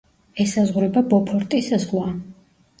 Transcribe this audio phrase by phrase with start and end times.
[0.45, 2.11] ესაზღვრება ბოფორტის ზღვა.